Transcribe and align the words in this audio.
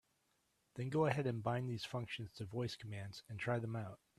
Then 0.73 0.89
go 0.89 1.05
ahead 1.05 1.27
and 1.27 1.43
bind 1.43 1.69
these 1.69 1.85
functions 1.85 2.31
to 2.37 2.45
voice 2.45 2.75
commands 2.75 3.21
and 3.29 3.39
try 3.39 3.59
them 3.59 3.75
out. 3.75 3.99